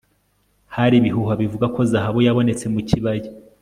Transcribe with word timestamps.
Hari 0.75 0.95
ibihuha 0.97 1.33
bivuga 1.41 1.65
ko 1.75 1.81
zahabu 1.91 2.19
yabonetse 2.27 2.65
mu 2.73 2.81
kibaya 2.89 3.29